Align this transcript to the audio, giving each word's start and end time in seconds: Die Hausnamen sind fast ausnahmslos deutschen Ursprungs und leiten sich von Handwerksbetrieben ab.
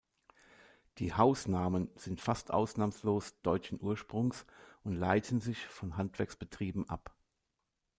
Die 0.97 1.13
Hausnamen 1.13 1.91
sind 1.95 2.21
fast 2.21 2.49
ausnahmslos 2.49 3.39
deutschen 3.43 3.79
Ursprungs 3.79 4.47
und 4.83 4.95
leiten 4.95 5.41
sich 5.41 5.67
von 5.67 5.95
Handwerksbetrieben 5.95 6.89
ab. 6.89 7.13